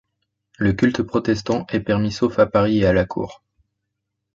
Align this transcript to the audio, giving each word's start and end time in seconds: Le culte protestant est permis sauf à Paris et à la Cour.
Le 0.57 0.73
culte 0.73 1.03
protestant 1.03 1.67
est 1.69 1.79
permis 1.79 2.11
sauf 2.11 2.39
à 2.39 2.47
Paris 2.47 2.79
et 2.79 2.87
à 2.87 2.91
la 2.91 3.05
Cour. 3.05 3.43